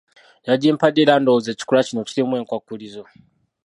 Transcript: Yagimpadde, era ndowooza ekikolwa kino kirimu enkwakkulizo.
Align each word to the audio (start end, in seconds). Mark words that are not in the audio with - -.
Yagimpadde, 0.47 0.99
era 1.03 1.13
ndowooza 1.21 1.49
ekikolwa 1.51 1.85
kino 1.87 2.01
kirimu 2.07 2.33
enkwakkulizo. 2.39 3.03